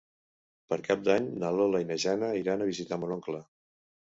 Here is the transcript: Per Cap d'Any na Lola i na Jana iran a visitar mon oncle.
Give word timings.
Per 0.73 0.77
Cap 0.87 1.03
d'Any 1.09 1.27
na 1.43 1.51
Lola 1.57 1.81
i 1.83 1.87
na 1.91 1.99
Jana 2.05 2.33
iran 2.41 2.65
a 2.67 2.71
visitar 2.71 2.99
mon 3.05 3.15
oncle. 3.19 3.45